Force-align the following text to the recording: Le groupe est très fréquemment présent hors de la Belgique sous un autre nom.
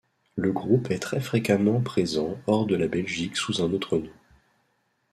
Le 0.35 0.51
groupe 0.51 0.89
est 0.89 0.97
très 0.97 1.19
fréquemment 1.19 1.79
présent 1.79 2.35
hors 2.47 2.65
de 2.65 2.75
la 2.75 2.87
Belgique 2.87 3.37
sous 3.37 3.61
un 3.63 3.71
autre 3.71 3.99
nom. 3.99 4.09